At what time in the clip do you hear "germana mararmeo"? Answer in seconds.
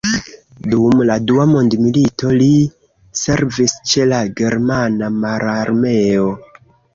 4.41-6.27